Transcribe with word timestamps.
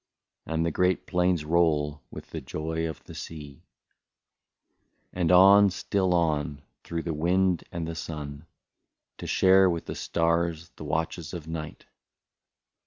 And 0.47 0.65
the 0.65 0.71
great 0.71 1.05
plains 1.05 1.45
roll 1.45 2.01
with 2.09 2.31
the 2.31 2.41
joy 2.41 2.89
of 2.89 3.03
the 3.03 3.13
sea: 3.13 3.61
iSi' 3.61 4.71
And 5.13 5.31
on, 5.31 5.69
still 5.69 6.15
on, 6.15 6.63
through 6.83 7.03
the 7.03 7.13
wind 7.13 7.63
and 7.71 7.87
the 7.87 7.93
sun, 7.93 8.47
To 9.19 9.27
share 9.27 9.69
with 9.69 9.85
the 9.85 9.93
stars 9.93 10.69
the 10.69 10.85
watches 10.85 11.35
of 11.35 11.45
night. 11.47 11.85